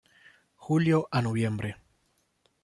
[0.55, 1.77] Julio a noviembre.